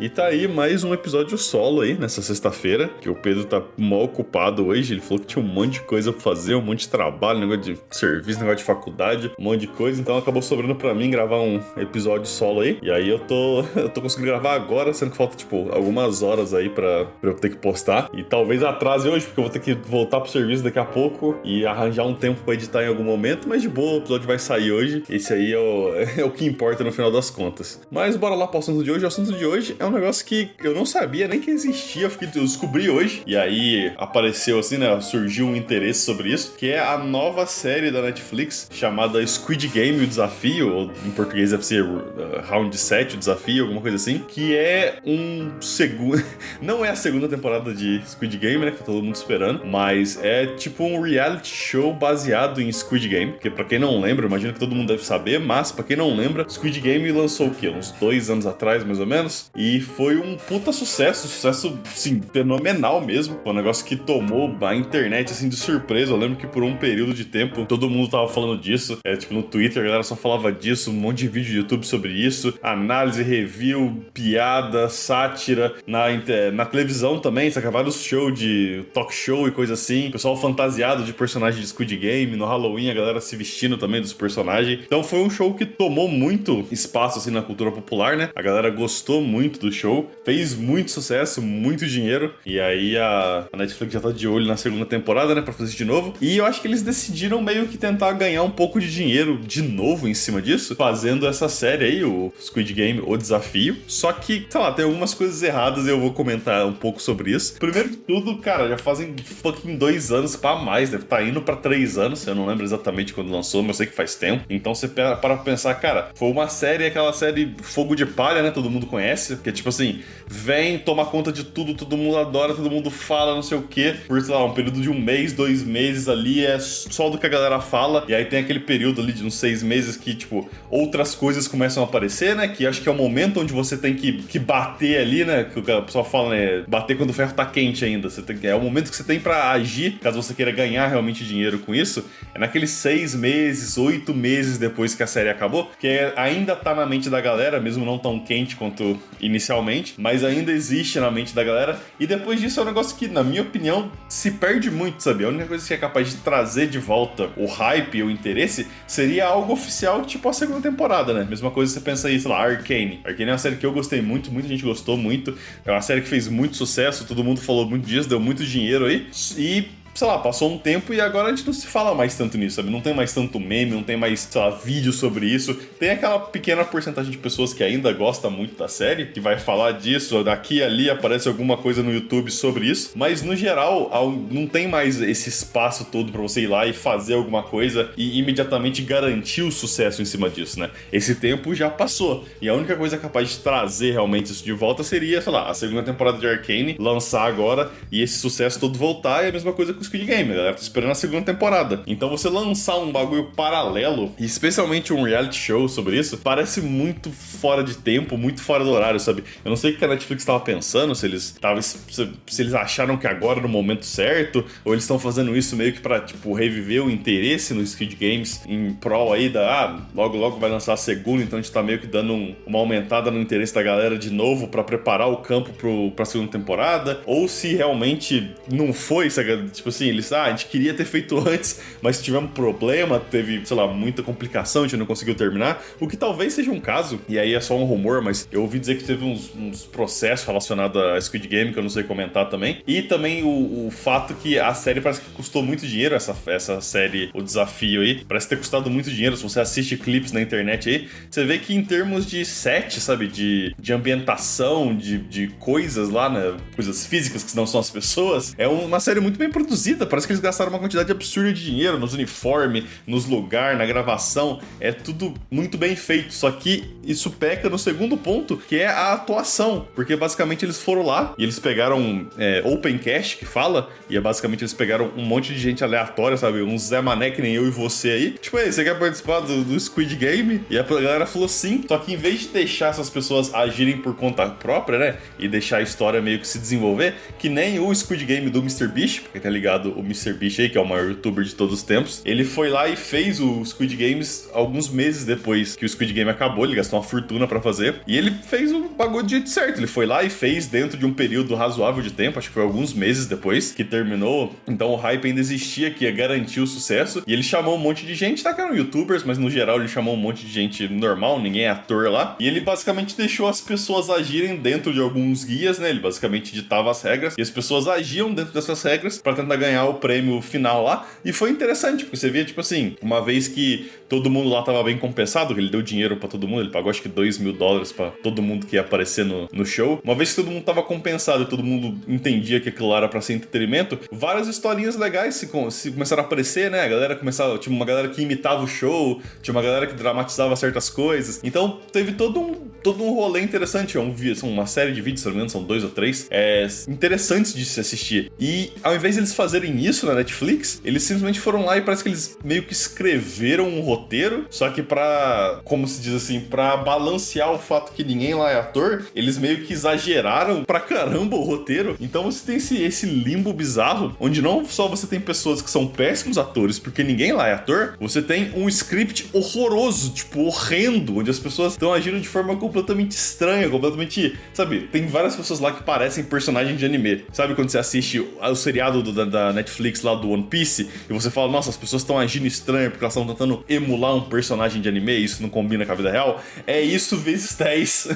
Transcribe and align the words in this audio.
E 0.00 0.08
tá 0.08 0.24
aí 0.24 0.48
mais 0.48 0.82
um 0.82 0.94
episódio 0.94 1.36
solo 1.36 1.82
aí 1.82 1.92
nessa 1.92 2.22
sexta-feira, 2.22 2.88
que 3.02 3.10
o 3.10 3.14
Pedro 3.14 3.44
tá 3.44 3.62
mal 3.76 4.04
ocupado 4.04 4.68
hoje. 4.68 4.94
Ele 4.94 5.00
falou 5.02 5.18
que 5.18 5.26
tinha 5.26 5.44
um 5.44 5.46
monte 5.46 5.74
de 5.74 5.80
coisa 5.82 6.10
pra 6.10 6.22
fazer, 6.22 6.54
um 6.54 6.62
monte 6.62 6.80
de 6.80 6.88
trabalho, 6.88 7.38
negócio 7.38 7.74
de 7.74 7.78
serviço, 7.90 8.38
negócio 8.38 8.60
de 8.60 8.64
faculdade, 8.64 9.30
um 9.38 9.44
monte 9.44 9.60
de 9.60 9.66
coisa. 9.66 10.00
Então 10.00 10.16
acabou 10.16 10.40
sobrando 10.40 10.74
pra 10.74 10.94
mim 10.94 11.10
gravar 11.10 11.42
um 11.42 11.60
episódio 11.76 12.26
solo 12.26 12.60
aí. 12.60 12.78
E 12.80 12.90
aí 12.90 13.10
eu 13.10 13.18
tô, 13.18 13.62
eu 13.76 13.90
tô 13.90 14.00
conseguindo 14.00 14.30
gravar 14.30 14.54
agora, 14.54 14.94
sendo 14.94 15.10
que 15.10 15.18
falta, 15.18 15.36
tipo, 15.36 15.68
algumas 15.70 16.22
horas 16.22 16.54
aí 16.54 16.70
pra, 16.70 17.06
eu 17.22 17.34
ter 17.34 17.50
que 17.50 17.58
postar. 17.58 18.08
E 18.14 18.22
talvez 18.22 18.62
atrase 18.62 19.06
hoje, 19.06 19.26
porque 19.26 19.40
eu 19.40 19.44
vou 19.44 19.52
ter 19.52 19.60
que 19.60 19.74
voltar 19.74 20.20
pro 20.20 20.30
serviço 20.30 20.64
daqui 20.64 20.78
a 20.78 20.84
pouco 20.86 21.36
e 21.44 21.66
arranjar 21.66 22.06
um 22.06 22.14
tempo 22.14 22.40
pra 22.42 22.54
editar 22.54 22.82
em 22.82 22.88
algum 22.88 23.04
momento. 23.04 23.46
Mas 23.46 23.60
de 23.60 23.68
boa, 23.68 23.96
o 23.96 23.98
episódio 23.98 24.26
vai 24.26 24.38
sair 24.38 24.72
hoje. 24.72 25.02
Esse 25.10 25.34
aí 25.34 25.52
é 25.52 25.58
o, 25.58 25.92
é 26.20 26.24
o 26.24 26.30
que 26.30 26.46
importa 26.46 26.82
no 26.82 26.90
final 26.90 27.12
das 27.12 27.28
contas. 27.28 27.82
Mas 27.90 28.16
bora 28.16 28.34
lá 28.34 28.46
pro 28.46 28.60
assunto 28.60 28.82
de 28.82 28.90
hoje. 28.90 29.04
O 29.04 29.08
assunto 29.08 29.34
de 29.34 29.44
hoje 29.44 29.76
é 29.78 29.89
um 29.89 29.89
negócio 29.90 30.24
que 30.24 30.50
eu 30.62 30.74
não 30.74 30.84
sabia 30.84 31.28
nem 31.28 31.40
que 31.40 31.50
existia, 31.50 32.02
eu, 32.02 32.10
fiquei, 32.10 32.28
eu 32.34 32.42
descobri 32.42 32.88
hoje. 32.88 33.22
E 33.26 33.36
aí 33.36 33.92
apareceu 33.96 34.58
assim, 34.58 34.78
né? 34.78 35.00
Surgiu 35.00 35.46
um 35.46 35.56
interesse 35.56 36.00
sobre 36.00 36.32
isso, 36.32 36.54
que 36.56 36.70
é 36.70 36.80
a 36.80 36.98
nova 36.98 37.46
série 37.46 37.90
da 37.90 38.02
Netflix 38.02 38.68
chamada 38.72 39.24
Squid 39.26 39.68
Game, 39.68 40.02
o 40.02 40.06
desafio, 40.06 40.74
ou 40.74 40.90
em 41.04 41.10
português 41.10 41.50
deve 41.50 41.64
ser 41.64 41.82
uh, 41.82 42.00
Round 42.48 42.76
7, 42.76 43.16
o 43.16 43.18
desafio, 43.18 43.64
alguma 43.64 43.80
coisa 43.80 43.96
assim, 43.96 44.18
que 44.18 44.56
é 44.56 44.98
um 45.04 45.50
segundo. 45.60 46.22
não 46.60 46.84
é 46.84 46.90
a 46.90 46.96
segunda 46.96 47.28
temporada 47.28 47.74
de 47.74 48.02
Squid 48.06 48.36
Game, 48.38 48.64
né? 48.64 48.70
Que 48.70 48.78
tá 48.78 48.84
todo 48.84 49.02
mundo 49.02 49.14
esperando, 49.14 49.64
mas 49.64 50.18
é 50.22 50.46
tipo 50.46 50.84
um 50.84 51.00
reality 51.00 51.48
show 51.48 51.92
baseado 51.92 52.60
em 52.60 52.70
Squid 52.70 53.08
Game, 53.08 53.34
que 53.40 53.50
para 53.50 53.64
quem 53.64 53.78
não 53.78 54.00
lembra, 54.00 54.26
imagino 54.26 54.52
que 54.52 54.60
todo 54.60 54.74
mundo 54.74 54.88
deve 54.88 55.04
saber, 55.04 55.38
mas 55.40 55.72
para 55.72 55.84
quem 55.84 55.96
não 55.96 56.14
lembra, 56.14 56.46
Squid 56.48 56.80
Game 56.80 57.10
lançou 57.12 57.48
o 57.48 57.54
quê? 57.54 57.68
Uns 57.68 57.92
dois 57.92 58.30
anos 58.30 58.46
atrás, 58.46 58.84
mais 58.84 59.00
ou 59.00 59.06
menos, 59.06 59.50
e 59.56 59.79
foi 59.80 60.16
um 60.16 60.36
puta 60.36 60.72
sucesso, 60.72 61.28
sucesso, 61.28 61.78
assim, 61.84 62.20
fenomenal 62.32 63.00
mesmo. 63.00 63.38
Foi 63.42 63.52
um 63.52 63.56
negócio 63.56 63.84
que 63.84 63.96
tomou 63.96 64.56
a 64.62 64.74
internet, 64.74 65.32
assim, 65.32 65.48
de 65.48 65.56
surpresa. 65.56 66.12
Eu 66.12 66.16
lembro 66.16 66.36
que 66.36 66.46
por 66.46 66.62
um 66.62 66.76
período 66.76 67.14
de 67.14 67.24
tempo 67.24 67.64
todo 67.66 67.88
mundo 67.88 68.10
tava 68.10 68.28
falando 68.28 68.60
disso. 68.60 68.98
É, 69.04 69.16
tipo, 69.16 69.34
no 69.34 69.42
Twitter 69.42 69.82
a 69.82 69.84
galera 69.84 70.02
só 70.02 70.16
falava 70.16 70.52
disso, 70.52 70.90
um 70.90 70.94
monte 70.94 71.18
de 71.18 71.28
vídeo 71.28 71.50
de 71.50 71.56
YouTube 71.58 71.86
sobre 71.86 72.12
isso. 72.12 72.54
Análise, 72.62 73.22
review, 73.22 74.04
piada, 74.12 74.88
sátira. 74.88 75.74
Na, 75.86 76.06
na 76.52 76.64
televisão 76.64 77.18
também, 77.18 77.50
saca? 77.50 77.70
Vários 77.70 78.02
shows 78.02 78.38
de 78.38 78.84
talk 78.92 79.14
show 79.14 79.48
e 79.48 79.50
coisa 79.50 79.74
assim. 79.74 80.10
Pessoal 80.10 80.36
fantasiado 80.36 81.04
de 81.04 81.12
personagem 81.12 81.60
de 81.60 81.66
Squid 81.66 81.96
Game. 81.96 82.36
No 82.36 82.44
Halloween 82.44 82.90
a 82.90 82.94
galera 82.94 83.20
se 83.20 83.36
vestindo 83.36 83.76
também 83.76 84.00
dos 84.00 84.12
personagens. 84.12 84.80
Então 84.84 85.02
foi 85.02 85.20
um 85.20 85.30
show 85.30 85.54
que 85.54 85.66
tomou 85.66 86.08
muito 86.08 86.66
espaço, 86.70 87.18
assim, 87.18 87.30
na 87.30 87.42
cultura 87.42 87.70
popular, 87.70 88.16
né? 88.16 88.30
A 88.34 88.42
galera 88.42 88.70
gostou 88.70 89.20
muito 89.20 89.60
do 89.60 89.69
show 89.72 90.10
fez 90.24 90.54
muito 90.54 90.90
sucesso, 90.90 91.42
muito 91.42 91.86
dinheiro. 91.86 92.34
E 92.44 92.60
aí 92.60 92.96
a, 92.96 93.46
Netflix 93.56 93.92
já 93.92 94.00
tá 94.00 94.10
de 94.10 94.26
olho 94.26 94.46
na 94.46 94.56
segunda 94.56 94.86
temporada, 94.86 95.34
né, 95.34 95.42
pra 95.42 95.52
fazer 95.52 95.74
de 95.74 95.84
novo. 95.84 96.14
E 96.20 96.36
eu 96.36 96.46
acho 96.46 96.60
que 96.60 96.68
eles 96.68 96.82
decidiram 96.82 97.42
meio 97.42 97.66
que 97.68 97.76
tentar 97.76 98.12
ganhar 98.12 98.42
um 98.42 98.50
pouco 98.50 98.80
de 98.80 98.92
dinheiro 98.92 99.38
de 99.38 99.62
novo 99.62 100.08
em 100.08 100.14
cima 100.14 100.40
disso, 100.40 100.74
fazendo 100.74 101.26
essa 101.26 101.48
série 101.48 101.84
aí, 101.84 102.04
o 102.04 102.32
Squid 102.40 102.72
Game, 102.72 103.02
o 103.04 103.16
desafio. 103.16 103.76
Só 103.86 104.12
que, 104.12 104.46
sei 104.48 104.60
lá, 104.60 104.72
tem 104.72 104.84
algumas 104.84 105.14
coisas 105.14 105.42
erradas 105.42 105.86
e 105.86 105.90
eu 105.90 106.00
vou 106.00 106.12
comentar 106.12 106.66
um 106.66 106.72
pouco 106.72 107.00
sobre 107.00 107.32
isso. 107.32 107.58
Primeiro 107.58 107.90
de 107.90 107.96
tudo, 107.96 108.38
cara, 108.38 108.68
já 108.68 108.78
fazem 108.78 109.14
fucking 109.22 109.76
dois 109.76 110.10
anos 110.10 110.36
pra 110.36 110.56
mais, 110.56 110.90
deve 110.90 111.04
tá 111.04 111.22
indo 111.22 111.42
pra 111.42 111.56
três 111.56 111.98
anos. 111.98 112.26
Eu 112.26 112.34
não 112.34 112.46
lembro 112.46 112.64
exatamente 112.64 113.12
quando 113.12 113.30
lançou, 113.30 113.62
mas 113.62 113.70
eu 113.70 113.74
sei 113.74 113.86
que 113.86 113.94
faz 113.94 114.14
tempo. 114.14 114.44
Então 114.48 114.74
você 114.74 114.88
para 114.88 115.16
pra 115.16 115.36
pensar, 115.36 115.74
cara, 115.74 116.10
foi 116.14 116.30
uma 116.30 116.48
série, 116.48 116.86
aquela 116.86 117.12
série 117.12 117.54
Fogo 117.62 117.94
de 117.94 118.06
Palha, 118.06 118.42
né? 118.42 118.50
Todo 118.50 118.70
mundo 118.70 118.86
conhece, 118.86 119.36
que 119.36 119.48
é 119.48 119.52
tipo 119.60 119.68
assim, 119.68 120.00
vem, 120.26 120.78
toma 120.78 121.04
conta 121.04 121.30
de 121.30 121.44
tudo, 121.44 121.74
todo 121.74 121.96
mundo 121.96 122.16
adora, 122.16 122.54
todo 122.54 122.70
mundo 122.70 122.90
fala, 122.90 123.34
não 123.34 123.42
sei 123.42 123.58
o 123.58 123.62
quê. 123.62 123.94
Por, 124.08 124.20
sei 124.20 124.34
lá, 124.34 124.44
um 124.44 124.52
período 124.52 124.80
de 124.80 124.88
um 124.88 124.98
mês, 124.98 125.32
dois 125.32 125.62
meses 125.62 126.08
ali, 126.08 126.44
é 126.44 126.58
só 126.58 127.08
do 127.08 127.18
que 127.18 127.26
a 127.26 127.28
galera 127.28 127.60
fala. 127.60 128.04
E 128.08 128.14
aí 128.14 128.24
tem 128.24 128.40
aquele 128.40 128.60
período 128.60 129.00
ali 129.00 129.12
de 129.12 129.24
uns 129.24 129.34
seis 129.34 129.62
meses 129.62 129.96
que, 129.96 130.14
tipo, 130.14 130.48
outras 130.70 131.14
coisas 131.14 131.46
começam 131.46 131.82
a 131.82 131.86
aparecer, 131.86 132.34
né? 132.34 132.48
Que 132.48 132.66
acho 132.66 132.80
que 132.80 132.88
é 132.88 132.92
o 132.92 132.94
momento 132.94 133.40
onde 133.40 133.52
você 133.52 133.76
tem 133.76 133.94
que, 133.94 134.22
que 134.22 134.38
bater 134.38 135.00
ali, 135.00 135.24
né? 135.24 135.44
Que 135.44 135.60
o 135.60 135.82
pessoal 135.82 136.04
fala, 136.04 136.30
né? 136.30 136.64
Bater 136.66 136.96
quando 136.96 137.10
o 137.10 137.12
ferro 137.12 137.32
tá 137.34 137.44
quente 137.44 137.84
ainda. 137.84 138.08
Você 138.08 138.22
tem, 138.22 138.38
é 138.48 138.54
o 138.54 138.60
momento 138.60 138.90
que 138.90 138.96
você 138.96 139.04
tem 139.04 139.20
para 139.20 139.50
agir, 139.50 139.98
caso 140.00 140.22
você 140.22 140.32
queira 140.32 140.50
ganhar 140.50 140.86
realmente 140.88 141.24
dinheiro 141.24 141.58
com 141.58 141.74
isso. 141.74 142.04
É 142.34 142.38
naqueles 142.38 142.70
seis 142.70 143.14
meses, 143.14 143.76
oito 143.76 144.14
meses 144.14 144.58
depois 144.58 144.94
que 144.94 145.02
a 145.02 145.06
série 145.06 145.28
acabou, 145.28 145.70
que 145.78 145.86
é, 145.86 146.12
ainda 146.16 146.56
tá 146.56 146.74
na 146.74 146.86
mente 146.86 147.10
da 147.10 147.20
galera, 147.20 147.60
mesmo 147.60 147.84
não 147.84 147.98
tão 147.98 148.18
quente 148.18 148.56
quanto 148.56 148.98
inicialmente, 149.20 149.49
mas 149.98 150.24
ainda 150.24 150.52
existe 150.52 150.98
na 151.00 151.10
mente 151.10 151.34
da 151.34 151.42
galera. 151.42 151.80
E 151.98 152.06
depois 152.06 152.40
disso 152.40 152.60
é 152.60 152.62
um 152.62 152.66
negócio 152.66 152.96
que, 152.96 153.08
na 153.08 153.22
minha 153.22 153.42
opinião, 153.42 153.90
se 154.08 154.32
perde 154.32 154.70
muito, 154.70 155.02
sabe? 155.02 155.24
A 155.24 155.28
única 155.28 155.46
coisa 155.46 155.66
que 155.66 155.74
é 155.74 155.76
capaz 155.76 156.10
de 156.10 156.16
trazer 156.16 156.68
de 156.68 156.78
volta 156.78 157.30
o 157.36 157.46
hype, 157.46 158.02
o 158.02 158.10
interesse, 158.10 158.66
seria 158.86 159.26
algo 159.26 159.52
oficial, 159.52 160.02
tipo 160.02 160.28
a 160.28 160.32
segunda 160.32 160.60
temporada, 160.60 161.12
né? 161.12 161.26
Mesma 161.28 161.50
coisa 161.50 161.72
você 161.72 161.80
pensa 161.80 162.08
aí, 162.08 162.20
sei 162.20 162.30
lá, 162.30 162.42
Arcane. 162.42 163.00
Arcane 163.04 163.30
é 163.30 163.32
uma 163.32 163.38
série 163.38 163.56
que 163.56 163.66
eu 163.66 163.72
gostei 163.72 164.00
muito, 164.00 164.30
muita 164.30 164.48
gente 164.48 164.62
gostou 164.62 164.96
muito. 164.96 165.36
É 165.64 165.70
uma 165.70 165.82
série 165.82 166.00
que 166.00 166.08
fez 166.08 166.28
muito 166.28 166.56
sucesso, 166.56 167.04
todo 167.06 167.24
mundo 167.24 167.40
falou 167.40 167.68
muito 167.68 167.86
disso, 167.86 168.08
deu 168.08 168.20
muito 168.20 168.44
dinheiro 168.44 168.86
aí. 168.86 169.08
E 169.36 169.79
sei 169.94 170.06
lá, 170.06 170.18
passou 170.18 170.52
um 170.52 170.58
tempo 170.58 170.94
e 170.94 171.00
agora 171.00 171.28
a 171.28 171.30
gente 171.34 171.46
não 171.46 171.52
se 171.52 171.66
fala 171.66 171.94
mais 171.94 172.14
tanto 172.16 172.38
nisso, 172.38 172.56
sabe? 172.56 172.70
Não 172.70 172.80
tem 172.80 172.94
mais 172.94 173.12
tanto 173.12 173.38
meme, 173.38 173.72
não 173.72 173.82
tem 173.82 173.96
mais, 173.96 174.20
sei 174.20 174.40
lá, 174.40 174.50
vídeo 174.50 174.92
sobre 174.92 175.26
isso. 175.26 175.54
Tem 175.78 175.90
aquela 175.90 176.18
pequena 176.18 176.64
porcentagem 176.64 177.10
de 177.10 177.18
pessoas 177.18 177.52
que 177.52 177.62
ainda 177.62 177.92
gosta 177.92 178.30
muito 178.30 178.56
da 178.56 178.68
série, 178.68 179.06
que 179.06 179.20
vai 179.20 179.38
falar 179.38 179.72
disso, 179.72 180.22
daqui 180.22 180.62
ali 180.62 180.88
aparece 180.88 181.28
alguma 181.28 181.56
coisa 181.56 181.82
no 181.82 181.92
YouTube 181.92 182.30
sobre 182.30 182.66
isso, 182.66 182.92
mas 182.94 183.22
no 183.22 183.34
geral 183.34 183.90
não 184.30 184.46
tem 184.46 184.68
mais 184.68 185.00
esse 185.00 185.28
espaço 185.28 185.86
todo 185.90 186.12
para 186.12 186.20
você 186.20 186.42
ir 186.42 186.46
lá 186.46 186.66
e 186.66 186.72
fazer 186.72 187.14
alguma 187.14 187.42
coisa 187.42 187.90
e 187.96 188.18
imediatamente 188.18 188.82
garantir 188.82 189.42
o 189.42 189.50
sucesso 189.50 190.00
em 190.00 190.04
cima 190.04 190.30
disso, 190.30 190.58
né? 190.58 190.70
Esse 190.92 191.14
tempo 191.14 191.54
já 191.54 191.68
passou 191.68 192.24
e 192.40 192.48
a 192.48 192.54
única 192.54 192.76
coisa 192.76 192.96
capaz 192.96 193.30
de 193.30 193.38
trazer 193.38 193.92
realmente 193.92 194.30
isso 194.32 194.44
de 194.44 194.52
volta 194.52 194.82
seria, 194.82 195.20
sei 195.20 195.32
lá, 195.32 195.50
a 195.50 195.54
segunda 195.54 195.82
temporada 195.82 196.18
de 196.18 196.26
Arcane 196.26 196.76
lançar 196.78 197.26
agora 197.26 197.70
e 197.90 198.02
esse 198.02 198.18
sucesso 198.18 198.60
todo 198.60 198.78
voltar 198.78 199.24
e 199.24 199.28
a 199.28 199.32
mesma 199.32 199.52
coisa 199.52 199.79
com 199.80 199.84
Squid 199.84 200.04
Game, 200.04 200.30
a 200.30 200.36
galera 200.36 200.54
tá 200.54 200.60
esperando 200.60 200.90
a 200.90 200.94
segunda 200.94 201.22
temporada. 201.22 201.82
Então 201.86 202.10
você 202.10 202.28
lançar 202.28 202.78
um 202.78 202.92
bagulho 202.92 203.32
paralelo, 203.34 204.12
especialmente 204.18 204.92
um 204.92 205.02
reality 205.02 205.38
show 205.38 205.68
sobre 205.68 205.98
isso, 205.98 206.18
parece 206.18 206.60
muito 206.60 207.10
fora 207.10 207.64
de 207.64 207.76
tempo, 207.76 208.16
muito 208.18 208.42
fora 208.42 208.62
do 208.62 208.70
horário, 208.70 209.00
sabe? 209.00 209.24
Eu 209.44 209.48
não 209.48 209.56
sei 209.56 209.72
o 209.72 209.78
que 209.78 209.84
a 209.84 209.88
Netflix 209.88 210.22
estava 210.22 210.40
pensando, 210.40 210.94
se 210.94 211.06
eles 211.06 211.36
tava, 211.40 211.60
se, 211.62 211.78
se, 212.26 212.42
eles 212.42 212.54
acharam 212.54 212.96
que 212.96 213.06
agora 213.06 213.38
era 213.38 213.46
o 213.46 213.50
momento 213.50 213.86
certo, 213.86 214.44
ou 214.64 214.74
eles 214.74 214.84
estão 214.84 214.98
fazendo 214.98 215.36
isso 215.36 215.56
meio 215.56 215.72
que 215.72 215.80
para 215.80 216.00
tipo 216.00 216.34
reviver 216.34 216.84
o 216.84 216.90
interesse 216.90 217.54
no 217.54 217.66
Squid 217.66 217.96
Games 217.96 218.42
em 218.46 218.74
prol 218.74 219.12
aí 219.12 219.28
da 219.28 219.40
ah, 219.50 219.80
logo 219.94 220.16
logo 220.16 220.38
vai 220.38 220.50
lançar 220.50 220.74
a 220.74 220.76
segunda, 220.76 221.22
então 221.22 221.38
a 221.38 221.42
gente 221.42 221.50
tá 221.50 221.62
meio 221.62 221.78
que 221.78 221.86
dando 221.86 222.12
um, 222.12 222.36
uma 222.46 222.58
aumentada 222.58 223.10
no 223.10 223.18
interesse 223.20 223.54
da 223.54 223.62
galera 223.62 223.98
de 223.98 224.10
novo 224.10 224.48
para 224.48 224.62
preparar 224.62 225.08
o 225.08 225.16
campo 225.18 225.50
pro, 225.54 225.90
pra 225.92 226.04
segunda 226.04 226.30
temporada, 226.30 227.00
ou 227.06 227.26
se 227.26 227.54
realmente 227.54 228.30
não 228.50 228.72
foi, 228.72 229.08
sabe? 229.08 229.48
Tipo 229.48 229.69
assim, 229.70 229.88
eles, 229.88 230.12
ah, 230.12 230.24
a 230.24 230.30
gente 230.30 230.46
queria 230.46 230.74
ter 230.74 230.84
feito 230.84 231.18
antes, 231.26 231.60
mas 231.80 232.02
tivemos 232.02 232.30
problema, 232.32 233.00
teve, 233.00 233.44
sei 233.44 233.56
lá, 233.56 233.66
muita 233.66 234.02
complicação, 234.02 234.62
a 234.62 234.66
gente 234.66 234.78
não 234.78 234.86
conseguiu 234.86 235.14
terminar. 235.14 235.62
O 235.78 235.86
que 235.86 235.96
talvez 235.96 236.34
seja 236.34 236.50
um 236.50 236.60
caso, 236.60 237.00
e 237.08 237.18
aí 237.18 237.34
é 237.34 237.40
só 237.40 237.56
um 237.56 237.64
rumor, 237.64 238.02
mas 238.02 238.28
eu 238.30 238.42
ouvi 238.42 238.58
dizer 238.58 238.76
que 238.76 238.84
teve 238.84 239.04
uns, 239.04 239.34
uns 239.34 239.64
processos 239.64 240.26
relacionados 240.26 240.80
a 240.80 241.00
Squid 241.00 241.26
Game 241.28 241.52
que 241.52 241.58
eu 241.58 241.62
não 241.62 241.70
sei 241.70 241.82
comentar 241.84 242.28
também. 242.28 242.62
E 242.66 242.82
também 242.82 243.22
o, 243.22 243.66
o, 243.66 243.70
fato 243.70 244.14
que 244.14 244.38
a 244.38 244.52
série 244.54 244.80
parece 244.80 245.00
que 245.00 245.10
custou 245.10 245.42
muito 245.42 245.66
dinheiro, 245.66 245.94
essa, 245.94 246.16
essa 246.26 246.60
série, 246.60 247.10
o 247.14 247.22
desafio 247.22 247.82
aí, 247.82 248.04
parece 248.04 248.28
ter 248.28 248.36
custado 248.36 248.68
muito 248.70 248.90
dinheiro. 248.90 249.16
Se 249.16 249.22
você 249.22 249.40
assiste 249.40 249.76
clipes 249.76 250.12
na 250.12 250.20
internet 250.20 250.68
aí, 250.68 250.88
você 251.10 251.24
vê 251.24 251.38
que 251.38 251.54
em 251.54 251.62
termos 251.64 252.06
de 252.06 252.24
set, 252.24 252.80
sabe, 252.80 253.06
de, 253.06 253.54
de 253.58 253.72
ambientação, 253.72 254.74
de, 254.74 254.98
de 254.98 255.28
coisas 255.38 255.88
lá, 255.90 256.08
né, 256.08 256.36
coisas 256.54 256.86
físicas 256.86 257.22
que 257.24 257.36
não 257.36 257.46
são 257.46 257.60
as 257.60 257.70
pessoas, 257.70 258.34
é 258.36 258.48
uma 258.48 258.80
série 258.80 259.00
muito 259.00 259.18
bem 259.18 259.30
produzida 259.30 259.59
Parece 259.86 260.06
que 260.06 260.12
eles 260.12 260.22
gastaram 260.22 260.50
uma 260.50 260.58
quantidade 260.58 260.90
absurda 260.90 261.32
de 261.32 261.44
dinheiro 261.44 261.78
nos 261.78 261.94
uniformes, 261.94 262.64
nos 262.86 263.06
lugares, 263.06 263.58
na 263.58 263.66
gravação. 263.66 264.40
É 264.58 264.72
tudo 264.72 265.14
muito 265.30 265.58
bem 265.58 265.76
feito. 265.76 266.12
Só 266.14 266.30
que 266.30 266.76
isso 266.84 267.10
peca 267.10 267.48
no 267.48 267.58
segundo 267.58 267.96
ponto, 267.96 268.36
que 268.36 268.56
é 268.56 268.66
a 268.66 268.92
atuação. 268.92 269.68
Porque 269.74 269.96
basicamente 269.96 270.44
eles 270.44 270.60
foram 270.60 270.82
lá 270.82 271.14
e 271.18 271.22
eles 271.22 271.38
pegaram 271.38 272.08
é, 272.18 272.42
Open 272.44 272.78
Cash, 272.78 273.14
que 273.14 273.24
fala, 273.24 273.68
e 273.88 273.96
é 273.96 274.00
basicamente 274.00 274.42
eles 274.42 274.54
pegaram 274.54 274.90
um 274.96 275.04
monte 275.04 275.32
de 275.32 275.38
gente 275.38 275.62
aleatória, 275.62 276.16
sabe? 276.16 276.42
Um 276.42 276.58
Zé 276.58 276.80
Mané 276.80 277.10
que 277.10 277.22
nem 277.22 277.34
eu 277.34 277.46
e 277.46 277.50
você 277.50 277.90
aí. 277.90 278.10
Tipo, 278.12 278.36
aí, 278.36 278.52
você 278.52 278.64
quer 278.64 278.78
participar 278.78 279.20
do, 279.20 279.44
do 279.44 279.58
Squid 279.58 279.94
Game? 279.96 280.42
E 280.48 280.58
a 280.58 280.62
galera 280.62 281.06
falou 281.06 281.28
sim. 281.28 281.64
Só 281.66 281.78
que 281.78 281.92
em 281.92 281.96
vez 281.96 282.20
de 282.20 282.28
deixar 282.28 282.68
essas 282.68 282.88
pessoas 282.88 283.32
agirem 283.34 283.78
por 283.78 283.94
conta 283.94 284.28
própria, 284.28 284.78
né? 284.78 284.96
E 285.18 285.28
deixar 285.28 285.58
a 285.58 285.62
história 285.62 286.00
meio 286.00 286.18
que 286.18 286.26
se 286.26 286.38
desenvolver, 286.38 286.94
que 287.18 287.28
nem 287.28 287.58
o 287.58 287.74
Squid 287.74 288.04
Game 288.04 288.30
do 288.30 288.40
Mr. 288.40 288.68
Beast, 288.68 289.02
porque 289.02 289.20
tá 289.20 289.30
ligado? 289.30 289.49
Ligado, 289.50 289.72
o 289.76 289.80
MrBeast 289.80 290.42
aí, 290.42 290.48
que 290.48 290.56
é 290.56 290.60
o 290.60 290.66
maior 290.66 290.88
youtuber 290.88 291.24
de 291.24 291.34
todos 291.34 291.54
os 291.54 291.62
tempos, 291.62 292.00
ele 292.04 292.24
foi 292.24 292.48
lá 292.48 292.68
e 292.68 292.76
fez 292.76 293.20
o 293.20 293.44
Squid 293.44 293.76
Games 293.76 294.28
alguns 294.32 294.68
meses 294.68 295.04
depois 295.04 295.56
que 295.56 295.64
o 295.64 295.68
Squid 295.68 295.92
Game 295.92 296.10
acabou, 296.10 296.44
ele 296.44 296.54
gastou 296.54 296.78
uma 296.78 296.84
fortuna 296.84 297.26
para 297.26 297.40
fazer, 297.40 297.80
e 297.86 297.96
ele 297.96 298.10
fez 298.10 298.52
o 298.52 298.68
bagulho 298.68 299.04
de 299.04 299.12
jeito 299.12 299.28
certo, 299.28 299.58
ele 299.58 299.66
foi 299.66 299.86
lá 299.86 300.04
e 300.04 300.10
fez 300.10 300.46
dentro 300.46 300.78
de 300.78 300.86
um 300.86 300.92
período 300.92 301.34
razoável 301.34 301.82
de 301.82 301.90
tempo, 301.90 302.18
acho 302.18 302.28
que 302.28 302.34
foi 302.34 302.42
alguns 302.42 302.72
meses 302.72 303.06
depois 303.06 303.52
que 303.52 303.64
terminou, 303.64 304.34
então 304.46 304.70
o 304.70 304.76
hype 304.76 305.06
ainda 305.06 305.20
existia, 305.20 305.70
que 305.70 305.84
ia 305.84 305.90
garantir 305.90 306.40
o 306.40 306.46
sucesso, 306.46 307.02
e 307.06 307.12
ele 307.12 307.22
chamou 307.22 307.56
um 307.56 307.58
monte 307.58 307.84
de 307.84 307.94
gente, 307.94 308.22
tá, 308.22 308.32
que 308.32 308.40
eram 308.40 308.54
youtubers, 308.54 309.02
mas 309.02 309.18
no 309.18 309.30
geral 309.30 309.58
ele 309.58 309.68
chamou 309.68 309.94
um 309.94 309.98
monte 309.98 310.24
de 310.24 310.32
gente 310.32 310.68
normal, 310.68 311.20
ninguém 311.20 311.42
é 311.42 311.50
ator 311.50 311.90
lá, 311.90 312.16
e 312.20 312.26
ele 312.26 312.40
basicamente 312.40 312.96
deixou 312.96 313.26
as 313.26 313.40
pessoas 313.40 313.90
agirem 313.90 314.36
dentro 314.36 314.72
de 314.72 314.80
alguns 314.80 315.24
guias, 315.24 315.58
né, 315.58 315.70
ele 315.70 315.80
basicamente 315.80 316.32
ditava 316.32 316.70
as 316.70 316.82
regras, 316.82 317.14
e 317.18 317.22
as 317.22 317.30
pessoas 317.30 317.66
agiam 317.66 318.12
dentro 318.12 318.32
dessas 318.32 318.62
regras 318.62 318.98
para 318.98 319.14
tentar 319.14 319.36
ganhar 319.40 319.64
o 319.64 319.74
prêmio 319.74 320.20
final 320.22 320.62
lá, 320.62 320.88
e 321.04 321.12
foi 321.12 321.30
interessante, 321.30 321.84
porque 321.84 321.96
você 321.96 322.10
via, 322.10 322.24
tipo 322.24 322.40
assim, 322.40 322.76
uma 322.80 323.02
vez 323.02 323.26
que 323.26 323.70
todo 323.88 324.08
mundo 324.08 324.28
lá 324.28 324.42
tava 324.42 324.62
bem 324.62 324.78
compensado, 324.78 325.36
ele 325.36 325.50
deu 325.50 325.60
dinheiro 325.60 325.96
para 325.96 326.08
todo 326.08 326.28
mundo, 326.28 326.42
ele 326.42 326.50
pagou 326.50 326.70
acho 326.70 326.80
que 326.80 326.88
2 326.88 327.18
mil 327.18 327.32
dólares 327.32 327.72
para 327.72 327.90
todo 327.90 328.22
mundo 328.22 328.46
que 328.46 328.54
ia 328.54 328.60
aparecer 328.60 329.04
no, 329.04 329.28
no 329.32 329.44
show. 329.44 329.80
Uma 329.82 329.96
vez 329.96 330.10
que 330.10 330.16
todo 330.16 330.30
mundo 330.30 330.44
tava 330.44 330.62
compensado 330.62 331.24
e 331.24 331.26
todo 331.26 331.42
mundo 331.42 331.76
entendia 331.88 332.40
que 332.40 332.48
aquilo 332.48 332.74
era 332.74 332.88
pra 332.88 333.00
ser 333.00 333.14
entretenimento, 333.14 333.78
várias 333.90 334.28
historinhas 334.28 334.76
legais 334.76 335.16
se, 335.16 335.28
se 335.50 335.72
começaram 335.72 336.02
a 336.02 336.06
aparecer, 336.06 336.50
né? 336.50 336.62
A 336.62 336.68
galera 336.68 336.94
começava, 336.94 337.36
tinha 337.38 337.54
uma 337.54 337.64
galera 337.64 337.88
que 337.88 338.02
imitava 338.02 338.44
o 338.44 338.46
show, 338.46 339.00
tinha 339.22 339.32
uma 339.32 339.42
galera 339.42 339.66
que 339.66 339.74
dramatizava 339.74 340.36
certas 340.36 340.70
coisas. 340.70 341.20
Então 341.24 341.58
teve 341.72 341.92
todo 341.92 342.20
um, 342.20 342.34
todo 342.62 342.84
um 342.84 342.92
rolê 342.94 343.20
interessante. 343.20 343.76
É 343.76 343.80
um, 343.80 343.94
são 344.14 344.28
uma 344.28 344.46
série 344.46 344.72
de 344.72 344.80
vídeos, 344.80 345.00
se 345.00 345.06
não 345.06 345.12
me 345.12 345.16
engano, 345.18 345.30
são 345.30 345.42
dois 345.42 345.64
ou 345.64 345.70
três, 345.70 346.06
é, 346.10 346.46
interessantes 346.68 347.34
de 347.34 347.44
se 347.44 347.58
assistir. 347.58 348.12
E 348.20 348.52
ao 348.62 348.74
invés 348.74 348.94
de 348.94 349.00
eles 349.00 349.14
fazerem 349.30 349.64
isso 349.64 349.86
na 349.86 349.94
Netflix, 349.94 350.60
eles 350.64 350.82
simplesmente 350.82 351.20
foram 351.20 351.44
lá 351.44 351.56
e 351.56 351.60
parece 351.60 351.84
que 351.84 351.88
eles 351.88 352.18
meio 352.24 352.42
que 352.42 352.52
escreveram 352.52 353.48
um 353.48 353.60
roteiro 353.60 354.26
só 354.28 354.50
que 354.50 354.62
pra, 354.62 355.40
como 355.44 355.68
se 355.68 355.80
diz 355.80 355.94
assim, 355.94 356.20
pra 356.20 356.56
balancear 356.56 357.30
o 357.32 357.38
fato 357.38 357.72
que 357.72 357.84
ninguém 357.84 358.14
lá 358.14 358.30
é 358.30 358.38
ator, 358.38 358.84
eles 358.94 359.18
meio 359.18 359.42
que 359.42 359.52
exageraram 359.52 360.44
pra 360.44 360.58
caramba 360.58 361.16
o 361.16 361.22
roteiro. 361.22 361.76
Então 361.80 362.02
você 362.04 362.26
tem 362.26 362.36
esse, 362.36 362.60
esse 362.62 362.86
limbo 362.86 363.32
bizarro, 363.32 363.94
onde 364.00 364.20
não 364.20 364.44
só 364.44 364.66
você 364.66 364.86
tem 364.86 365.00
pessoas 365.00 365.40
que 365.40 365.50
são 365.50 365.66
péssimos 365.66 366.18
atores, 366.18 366.58
porque 366.58 366.82
ninguém 366.82 367.12
lá 367.12 367.28
é 367.28 367.34
ator, 367.34 367.76
você 367.78 368.02
tem 368.02 368.32
um 368.34 368.48
script 368.48 369.08
horroroso, 369.12 369.92
tipo, 369.92 370.22
horrendo, 370.22 370.98
onde 370.98 371.10
as 371.10 371.18
pessoas 371.18 371.52
estão 371.52 371.72
agindo 371.72 372.00
de 372.00 372.08
forma 372.08 372.36
completamente 372.36 372.92
estranha, 372.92 373.48
completamente. 373.48 374.18
Sabe, 374.32 374.68
tem 374.72 374.86
várias 374.86 375.14
pessoas 375.14 375.38
lá 375.38 375.52
que 375.52 375.62
parecem 375.62 376.04
personagens 376.04 376.58
de 376.58 376.64
anime. 376.64 377.04
Sabe 377.12 377.34
quando 377.34 377.50
você 377.50 377.58
assiste 377.58 378.00
o 378.00 378.34
seriado 378.34 378.82
do, 378.82 378.92
da, 378.92 379.04
da 379.04 379.19
Netflix 379.32 379.82
lá 379.82 379.94
do 379.94 380.10
One 380.10 380.24
Piece 380.24 380.68
e 380.88 380.92
você 380.92 381.10
fala, 381.10 381.30
nossa, 381.30 381.50
as 381.50 381.56
pessoas 381.56 381.82
estão 381.82 381.98
agindo 381.98 382.26
estranho 382.26 382.70
porque 382.70 382.84
elas 382.84 382.94
estão 382.94 383.06
tentando 383.06 383.44
emular 383.48 383.80
emular 383.80 383.94
um 383.94 384.02
personagem 384.02 384.60
de 384.60 384.68
anime, 384.68 384.96
isso 384.98 385.22
não 385.22 385.28
combina 385.28 385.64
com 385.64 385.72
a 385.72 385.74
vida 385.74 385.90
real, 385.90 386.22
é 386.46 386.60
isso 386.60 386.96
vezes 386.96 387.34
10. 387.34 387.88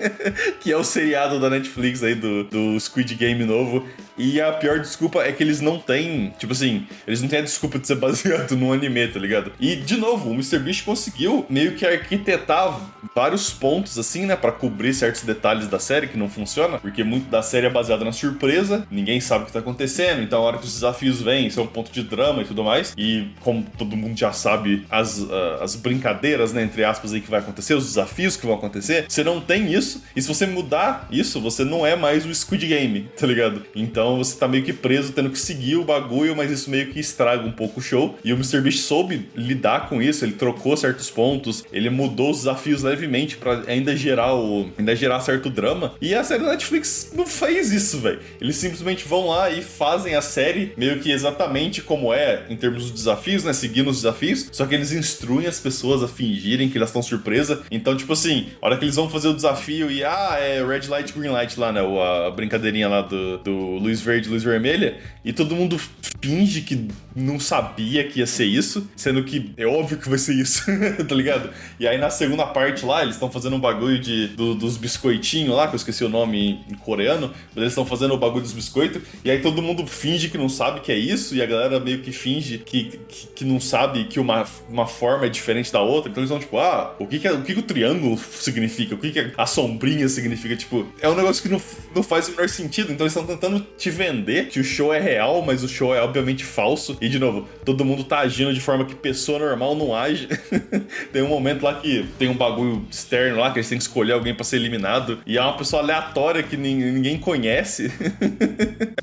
que 0.60 0.70
é 0.70 0.76
o 0.76 0.84
seriado 0.84 1.40
da 1.40 1.48
Netflix 1.48 2.02
aí 2.02 2.14
do, 2.14 2.44
do 2.44 2.78
Squid 2.78 3.14
Game 3.14 3.44
novo. 3.44 3.86
E 4.16 4.40
a 4.40 4.52
pior 4.52 4.78
desculpa 4.78 5.22
é 5.22 5.32
que 5.32 5.42
eles 5.42 5.60
não 5.60 5.78
têm, 5.78 6.34
tipo 6.38 6.52
assim, 6.52 6.86
eles 7.06 7.22
não 7.22 7.28
têm 7.28 7.38
a 7.38 7.42
desculpa 7.42 7.78
de 7.78 7.86
ser 7.86 7.96
baseado 8.02 8.54
num 8.56 8.72
anime, 8.72 9.08
tá 9.08 9.18
ligado? 9.18 9.52
E, 9.58 9.76
de 9.76 9.96
novo, 9.96 10.30
o 10.30 10.34
MrBeast 10.34 10.84
conseguiu 10.84 11.46
meio 11.48 11.72
que 11.72 11.86
arquitetar 11.86 12.78
vários 13.14 13.50
pontos, 13.52 13.98
assim, 13.98 14.26
né, 14.26 14.36
para 14.36 14.52
cobrir 14.52 14.94
certos 14.94 15.22
detalhes 15.22 15.68
da 15.68 15.78
série 15.78 16.08
que 16.08 16.16
não 16.16 16.28
funciona, 16.28 16.78
porque 16.78 17.04
muito 17.04 17.28
da 17.30 17.42
série 17.42 17.66
é 17.66 17.70
baseada 17.70 18.04
na 18.04 18.12
surpresa, 18.12 18.86
ninguém 18.90 19.20
sabe 19.20 19.44
o 19.44 19.46
que 19.46 19.52
tá 19.52 19.58
acontecendo, 19.58 20.22
então 20.22 20.40
a 20.40 20.42
hora 20.42 20.58
que 20.58 20.64
os 20.64 20.74
desafios 20.74 21.20
vêm, 21.20 21.46
isso 21.46 21.60
é 21.60 21.62
um 21.62 21.66
ponto 21.66 21.92
de 21.92 22.02
drama 22.02 22.42
e 22.42 22.44
tudo 22.44 22.64
mais, 22.64 22.94
e 22.96 23.28
como 23.40 23.64
todo 23.76 23.96
mundo 23.96 24.18
já 24.18 24.32
sabe, 24.32 24.86
as 24.90 25.18
uh, 25.18 25.52
as 25.60 25.76
brincadeiras, 25.76 26.52
né, 26.52 26.62
entre 26.62 26.84
aspas, 26.84 27.12
aí 27.12 27.20
que 27.20 27.30
vai 27.30 27.40
acontecer, 27.40 27.74
os 27.74 27.84
desafios 27.84 28.36
que 28.36 28.46
vão 28.46 28.54
acontecer. 28.54 29.06
Você 29.08 29.22
não 29.22 29.40
tem 29.40 29.72
isso, 29.72 30.02
e 30.14 30.22
se 30.22 30.28
você 30.28 30.46
mudar 30.46 31.08
isso, 31.10 31.40
você 31.40 31.64
não 31.64 31.86
é 31.86 31.96
mais 31.96 32.24
o 32.26 32.34
Squid 32.34 32.66
Game, 32.66 33.08
tá 33.18 33.26
ligado? 33.26 33.62
Então 33.74 34.16
você 34.16 34.36
tá 34.36 34.48
meio 34.48 34.64
que 34.64 34.72
preso, 34.72 35.12
tendo 35.12 35.30
que 35.30 35.38
seguir 35.38 35.76
o 35.76 35.84
bagulho, 35.84 36.36
mas 36.36 36.50
isso 36.50 36.70
meio 36.70 36.90
que 36.90 36.98
estraga 36.98 37.46
um 37.46 37.52
pouco 37.52 37.80
o 37.80 37.82
show. 37.82 38.18
E 38.24 38.32
o 38.32 38.36
MrBeast 38.36 38.80
soube 38.80 39.28
lidar 39.36 39.88
com 39.88 40.00
isso, 40.00 40.24
ele 40.24 40.32
trocou 40.32 40.76
certos 40.76 41.10
pontos, 41.10 41.64
ele 41.72 41.90
mudou 41.90 42.30
os 42.30 42.38
desafios 42.38 42.82
levemente 43.02 43.36
para 43.36 43.62
ainda 43.66 43.96
gerar 43.96 44.34
o 44.34 44.70
ainda 44.78 44.94
gerar 44.94 45.20
certo 45.20 45.50
drama. 45.50 45.94
E 46.00 46.14
a 46.14 46.22
série 46.22 46.42
da 46.42 46.50
Netflix 46.50 47.12
não 47.14 47.26
fez 47.26 47.72
isso, 47.72 47.98
velho. 47.98 48.20
Eles 48.40 48.56
simplesmente 48.56 49.06
vão 49.06 49.28
lá 49.28 49.50
e 49.50 49.62
fazem 49.62 50.14
a 50.14 50.22
série 50.22 50.72
meio 50.76 51.00
que 51.00 51.10
exatamente 51.10 51.82
como 51.82 52.12
é 52.12 52.44
em 52.48 52.56
termos 52.56 52.84
dos 52.84 52.92
desafios, 52.92 53.44
né, 53.44 53.52
seguindo 53.52 53.90
os 53.90 53.96
desafios, 53.96 54.48
só 54.52 54.66
que 54.66 54.74
eles 54.74 54.92
instruem 54.92 55.46
as 55.46 55.58
pessoas 55.58 56.02
a 56.02 56.08
fingirem 56.08 56.68
que 56.68 56.76
elas 56.76 56.90
estão 56.90 57.02
surpresa. 57.02 57.62
Então, 57.70 57.96
tipo 57.96 58.12
assim, 58.12 58.48
a 58.60 58.66
hora 58.66 58.76
que 58.76 58.84
eles 58.84 58.96
vão 58.96 59.08
fazer 59.08 59.28
o 59.28 59.34
desafio 59.34 59.90
e, 59.90 60.04
ah, 60.04 60.36
é 60.38 60.64
red 60.64 60.86
light, 60.88 61.12
green 61.12 61.30
light 61.30 61.58
lá, 61.58 61.72
né? 61.72 61.80
A 61.80 62.30
brincadeirinha 62.30 62.88
lá 62.88 63.02
do, 63.02 63.38
do 63.38 63.52
luz 63.78 64.00
verde, 64.00 64.28
luz 64.28 64.42
vermelha. 64.42 64.98
E 65.24 65.32
todo 65.32 65.54
mundo 65.54 65.80
finge 66.20 66.62
que 66.62 66.88
não 67.14 67.38
sabia 67.38 68.04
que 68.04 68.20
ia 68.20 68.26
ser 68.26 68.44
isso, 68.44 68.88
sendo 68.96 69.24
que 69.24 69.52
é 69.56 69.66
óbvio 69.66 69.98
que 69.98 70.08
vai 70.08 70.18
ser 70.18 70.34
isso, 70.34 70.64
tá 71.06 71.14
ligado? 71.14 71.50
E 71.78 71.86
aí 71.86 71.98
na 71.98 72.10
segunda 72.10 72.46
parte 72.46 72.84
lá, 72.84 72.91
eles 73.00 73.14
estão 73.14 73.30
fazendo 73.30 73.56
um 73.56 73.60
bagulho 73.60 73.98
de, 73.98 74.28
do, 74.28 74.54
dos 74.54 74.76
biscoitinhos 74.76 75.54
lá, 75.54 75.66
que 75.66 75.74
eu 75.74 75.78
esqueci 75.78 76.04
o 76.04 76.08
nome 76.08 76.60
em, 76.68 76.74
coreano, 76.74 77.28
mas 77.54 77.56
eles 77.56 77.72
estão 77.72 77.86
fazendo 77.86 78.12
o 78.12 78.18
bagulho 78.18 78.42
dos 78.42 78.52
biscoitos, 78.52 79.00
e 79.24 79.30
aí 79.30 79.40
todo 79.40 79.62
mundo 79.62 79.86
finge 79.86 80.28
que 80.28 80.36
não 80.36 80.48
sabe 80.48 80.80
que 80.80 80.92
é 80.92 80.98
isso, 80.98 81.34
e 81.34 81.40
a 81.42 81.46
galera 81.46 81.80
meio 81.80 82.00
que 82.00 82.12
finge 82.12 82.58
que, 82.58 82.98
que, 83.08 83.26
que 83.28 83.44
não 83.44 83.60
sabe 83.60 84.04
que 84.04 84.20
uma, 84.20 84.44
uma 84.68 84.86
forma 84.86 85.26
é 85.26 85.28
diferente 85.28 85.72
da 85.72 85.80
outra, 85.80 86.10
então 86.10 86.20
eles 86.20 86.30
vão 86.30 86.38
tipo, 86.38 86.58
ah, 86.58 86.94
o 86.98 87.06
que, 87.06 87.18
que, 87.18 87.28
é, 87.28 87.32
o, 87.32 87.42
que, 87.42 87.54
que 87.54 87.60
o 87.60 87.62
triângulo 87.62 88.18
significa? 88.18 88.94
O 88.94 88.98
que, 88.98 89.10
que 89.10 89.32
a 89.36 89.46
sombrinha 89.46 90.08
significa? 90.08 90.56
Tipo, 90.56 90.86
é 91.00 91.08
um 91.08 91.14
negócio 91.14 91.42
que 91.42 91.48
não, 91.48 91.60
não 91.94 92.02
faz 92.02 92.28
o 92.28 92.32
menor 92.32 92.48
sentido, 92.48 92.92
então 92.92 93.06
eles 93.06 93.16
estão 93.16 93.26
tentando 93.26 93.64
te 93.78 93.90
vender 93.90 94.48
que 94.48 94.60
o 94.60 94.64
show 94.64 94.92
é 94.92 95.00
real, 95.00 95.42
mas 95.42 95.62
o 95.62 95.68
show 95.68 95.94
é 95.94 96.02
obviamente 96.02 96.44
falso, 96.44 96.96
e 97.00 97.08
de 97.08 97.18
novo, 97.18 97.48
todo 97.64 97.84
mundo 97.84 98.04
tá 98.04 98.20
agindo 98.20 98.52
de 98.52 98.60
forma 98.60 98.84
que 98.84 98.94
pessoa 98.94 99.38
normal 99.38 99.74
não 99.74 99.94
age. 99.94 100.28
tem 101.12 101.22
um 101.22 101.28
momento 101.28 101.62
lá 101.62 101.74
que 101.74 102.06
tem 102.18 102.28
um 102.28 102.34
bagulho 102.34 102.81
externo 102.90 103.40
lá, 103.40 103.50
que 103.50 103.58
eles 103.58 103.68
têm 103.68 103.78
que 103.78 103.84
escolher 103.84 104.12
alguém 104.12 104.34
para 104.34 104.44
ser 104.44 104.56
eliminado, 104.56 105.20
e 105.26 105.38
é 105.38 105.40
uma 105.40 105.56
pessoa 105.56 105.82
aleatória 105.82 106.42
que 106.42 106.56
ninguém 106.56 107.18
conhece. 107.18 107.92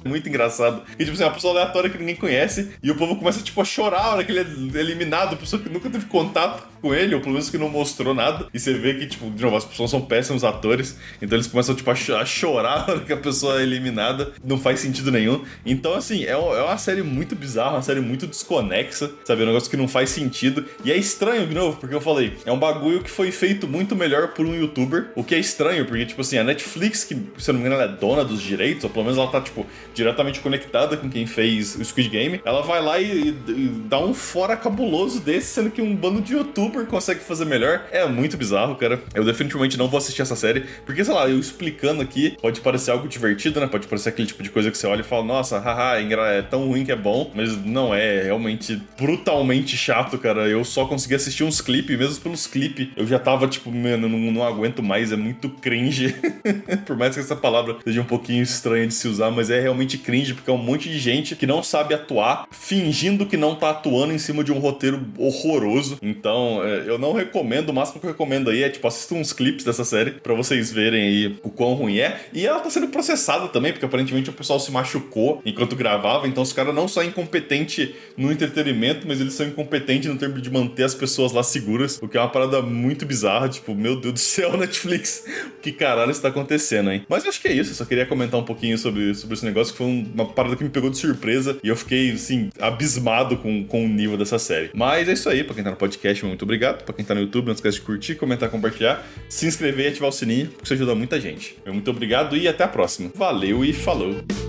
é 0.03 0.07
muito 0.07 0.27
engraçado. 0.27 0.83
E 0.97 1.03
tipo 1.03 1.13
assim, 1.13 1.23
é 1.23 1.27
uma 1.27 1.33
pessoa 1.33 1.53
aleatória 1.53 1.89
que 1.89 1.97
ninguém 1.97 2.15
conhece, 2.15 2.71
e 2.81 2.91
o 2.91 2.95
povo 2.95 3.15
começa 3.15 3.41
tipo 3.41 3.61
a 3.61 3.65
chorar 3.65 4.03
na 4.03 4.09
hora 4.09 4.23
que 4.23 4.31
ele 4.31 4.39
é 4.39 4.79
eliminado, 4.79 5.37
pessoa 5.37 5.61
que 5.61 5.69
nunca 5.69 5.89
teve 5.89 6.05
contato 6.05 6.67
com 6.81 6.93
ele, 6.93 7.15
ou 7.15 7.21
pelo 7.21 7.33
menos 7.33 7.49
que 7.49 7.57
não 7.57 7.69
mostrou 7.69 8.13
nada. 8.13 8.47
E 8.53 8.59
você 8.59 8.73
vê 8.73 8.93
que, 8.95 9.07
tipo, 9.07 9.29
de 9.29 9.41
novo, 9.41 9.55
as 9.55 9.65
pessoas 9.65 9.91
são 9.91 10.01
péssimos 10.01 10.43
atores, 10.43 10.97
então 11.21 11.37
eles 11.37 11.47
começam, 11.47 11.75
tipo, 11.75 11.89
a, 11.91 12.25
chorar 12.25 12.85
na 12.87 12.93
hora 12.93 12.99
que 13.01 13.13
a 13.13 13.17
pessoa 13.17 13.59
é 13.59 13.63
eliminada. 13.63 14.33
Não 14.43 14.57
faz 14.57 14.79
sentido 14.79 15.11
nenhum. 15.11 15.43
Então, 15.65 15.93
assim, 15.93 16.23
é, 16.25 16.31
é 16.31 16.37
uma 16.37 16.77
série 16.77 17.01
muito 17.01 17.35
bizarra, 17.35 17.71
uma 17.71 17.81
série 17.81 18.01
muito 18.01 18.27
desconexa, 18.27 19.11
sabe? 19.23 19.41
É 19.41 19.43
um 19.43 19.47
negócio 19.47 19.69
que 19.69 19.77
não 19.77 19.87
faz 19.87 20.09
sentido. 20.09 20.65
E 20.83 20.91
é 20.91 20.97
estranho, 20.97 21.47
de 21.47 21.53
novo, 21.53 21.77
porque 21.77 21.95
eu 21.95 22.01
falei, 22.01 22.33
é 22.45 22.51
um 22.51 22.59
bagulho 22.59 23.01
que 23.01 23.09
foi 23.09 23.31
feito 23.31 23.67
muito 23.67 23.95
melhor 23.95 24.29
por 24.29 24.45
um 24.45 24.55
youtuber, 24.55 25.11
o 25.15 25.23
que 25.23 25.35
é 25.35 25.39
estranho, 25.39 25.85
porque, 25.85 26.05
tipo 26.05 26.21
assim, 26.21 26.37
a 26.37 26.43
Netflix, 26.43 27.03
que, 27.03 27.15
se 27.37 27.49
eu 27.49 27.53
não 27.53 27.61
me 27.61 27.67
engano, 27.67 27.81
ela 27.81 27.91
é 27.91 27.95
dona 27.95 28.23
dos 28.23 28.41
direitos, 28.41 28.83
ou 28.83 28.89
pelo 28.89 29.05
menos 29.05 29.17
ela 29.17 29.29
tá, 29.29 29.41
tipo, 29.41 29.65
diretamente 29.93 30.39
conectada 30.39 30.97
com 30.97 31.09
quem 31.09 31.25
fez 31.25 31.75
o 31.75 31.83
Squid 31.83 32.09
Game, 32.09 32.41
ela 32.45 32.61
vai 32.61 32.81
lá 32.81 32.99
e, 32.99 33.29
e 33.29 33.67
dá 33.87 33.99
um 33.99 34.13
fora 34.13 34.55
cabuloso 34.55 35.19
desse, 35.19 35.47
sendo 35.47 35.71
que 35.71 35.81
um 35.81 35.95
bando 35.95 36.21
de 36.21 36.35
youtuber 36.69 36.85
consegue 36.85 37.19
fazer 37.19 37.45
melhor. 37.45 37.85
É 37.91 38.05
muito 38.07 38.37
bizarro, 38.37 38.75
cara. 38.75 39.01
Eu 39.13 39.25
definitivamente 39.25 39.77
não 39.77 39.87
vou 39.87 39.97
assistir 39.97 40.21
essa 40.21 40.35
série, 40.35 40.61
porque, 40.85 41.03
sei 41.03 41.13
lá, 41.13 41.27
eu 41.27 41.39
explicando 41.39 42.01
aqui 42.01 42.37
pode 42.41 42.61
parecer 42.61 42.91
algo 42.91 43.07
divertido, 43.07 43.59
né? 43.59 43.67
Pode 43.67 43.87
parecer 43.87 44.09
aquele 44.09 44.27
tipo 44.27 44.43
de 44.43 44.49
coisa 44.49 44.71
que 44.71 44.77
você 44.77 44.87
olha 44.87 45.01
e 45.01 45.03
fala, 45.03 45.23
nossa, 45.23 45.59
haha, 45.59 45.99
é 45.99 46.41
tão 46.41 46.67
ruim 46.67 46.85
que 46.85 46.91
é 46.91 46.95
bom, 46.95 47.31
mas 47.33 47.57
não 47.65 47.93
é, 47.93 48.17
é 48.17 48.23
realmente 48.23 48.81
brutalmente 48.97 49.75
chato, 49.75 50.17
cara. 50.17 50.47
Eu 50.47 50.63
só 50.63 50.85
consegui 50.85 51.15
assistir 51.15 51.43
uns 51.43 51.59
clipes, 51.61 51.97
mesmo 51.97 52.21
pelos 52.21 52.47
clipes, 52.47 52.89
eu 52.95 53.05
já 53.05 53.19
tava 53.19 53.47
tipo, 53.47 53.71
mano, 53.71 54.07
não, 54.07 54.31
não 54.31 54.43
aguento 54.43 54.83
mais, 54.83 55.11
é 55.11 55.15
muito 55.15 55.49
cringe. 55.49 56.15
Por 56.85 56.97
mais 56.97 57.15
que 57.15 57.21
essa 57.21 57.35
palavra 57.35 57.77
seja 57.83 58.01
um 58.01 58.05
pouquinho 58.05 58.43
estranha 58.43 58.87
de 58.87 58.93
se 58.93 59.07
usar, 59.07 59.31
mas 59.31 59.49
é 59.49 59.59
realmente 59.59 59.97
cringe, 59.97 60.33
porque 60.33 60.49
é 60.49 60.53
um 60.53 60.57
monte 60.57 60.89
de 60.89 60.99
gente 60.99 61.35
que 61.35 61.45
não 61.45 61.63
sabe 61.63 61.93
atuar, 61.93 62.47
fingindo 62.51 63.25
que 63.25 63.37
não 63.37 63.55
tá 63.55 63.71
atuando 63.71 64.13
em 64.13 64.17
cima 64.17 64.43
de 64.43 64.51
um 64.51 64.59
roteiro 64.59 65.05
horroroso. 65.17 65.97
Então, 66.01 66.58
É, 66.63 66.83
eu 66.87 66.97
não 66.97 67.13
recomendo, 67.13 67.69
o 67.69 67.73
máximo 67.73 67.99
que 67.99 68.05
eu 68.05 68.11
recomendo 68.11 68.49
aí 68.49 68.63
é, 68.63 68.69
tipo, 68.69 68.87
assistam 68.87 69.15
uns 69.15 69.33
clipes 69.33 69.65
dessa 69.65 69.83
série 69.83 70.11
para 70.11 70.33
vocês 70.33 70.71
verem 70.71 71.01
aí 71.01 71.39
o 71.43 71.49
quão 71.49 71.73
ruim 71.73 71.99
é. 71.99 72.21
E 72.33 72.45
ela 72.45 72.59
tá 72.59 72.69
sendo 72.69 72.87
processada 72.87 73.47
também, 73.47 73.71
porque 73.71 73.85
aparentemente 73.85 74.29
o 74.29 74.33
pessoal 74.33 74.59
se 74.59 74.71
machucou 74.71 75.41
enquanto 75.45 75.75
gravava, 75.75 76.27
então 76.27 76.43
os 76.43 76.53
caras 76.53 76.73
não 76.73 76.87
só 76.87 77.03
incompetente 77.03 77.95
no 78.17 78.31
entretenimento, 78.31 79.07
mas 79.07 79.19
eles 79.21 79.33
são 79.33 79.47
incompetentes 79.47 80.09
no 80.09 80.17
termo 80.17 80.39
de 80.39 80.49
manter 80.49 80.83
as 80.83 80.95
pessoas 80.95 81.31
lá 81.31 81.43
seguras, 81.43 81.99
o 82.01 82.07
que 82.07 82.17
é 82.17 82.21
uma 82.21 82.29
parada 82.29 82.61
muito 82.61 83.05
bizarra, 83.05 83.49
tipo, 83.49 83.73
meu 83.75 83.99
Deus 83.99 84.13
do 84.13 84.19
céu, 84.19 84.57
Netflix, 84.57 85.25
que 85.61 85.71
caralho 85.71 86.11
está 86.11 86.29
acontecendo, 86.29 86.91
hein? 86.91 87.05
Mas 87.07 87.23
eu 87.23 87.29
acho 87.29 87.41
que 87.41 87.47
é 87.47 87.53
isso, 87.53 87.71
eu 87.71 87.75
só 87.75 87.85
queria 87.85 88.05
comentar 88.05 88.39
um 88.39 88.43
pouquinho 88.43 88.77
sobre, 88.77 89.13
sobre 89.15 89.35
esse 89.35 89.45
negócio, 89.45 89.73
que 89.73 89.77
foi 89.77 89.87
uma 89.87 90.25
parada 90.25 90.55
que 90.55 90.63
me 90.63 90.69
pegou 90.69 90.89
de 90.89 90.97
surpresa 90.97 91.57
e 91.63 91.67
eu 91.67 91.75
fiquei, 91.75 92.11
assim, 92.11 92.49
abismado 92.59 93.37
com, 93.37 93.63
com 93.65 93.85
o 93.85 93.87
nível 93.87 94.17
dessa 94.17 94.39
série. 94.39 94.69
Mas 94.73 95.07
é 95.07 95.13
isso 95.13 95.29
aí, 95.29 95.43
pra 95.43 95.55
quem 95.55 95.63
tá 95.63 95.71
no 95.71 95.77
podcast, 95.77 96.25
muito 96.25 96.45
obrigado. 96.49 96.83
Pra 96.83 96.93
quem 96.93 97.05
tá 97.05 97.13
no 97.13 97.21
YouTube, 97.21 97.45
não 97.45 97.53
esquece 97.53 97.77
de 97.77 97.83
curtir, 97.83 98.15
comentar, 98.15 98.49
compartilhar, 98.49 99.05
se 99.29 99.45
inscrever 99.45 99.85
e 99.85 99.89
ativar 99.89 100.09
o 100.09 100.13
sininho, 100.13 100.47
porque 100.47 100.63
isso 100.63 100.73
ajuda 100.73 100.95
muita 100.95 101.19
gente. 101.19 101.55
Muito 101.65 101.89
obrigado 101.91 102.35
e 102.35 102.47
até 102.47 102.63
a 102.63 102.67
próxima. 102.67 103.11
Valeu 103.15 103.63
e 103.63 103.71
falou! 103.71 104.48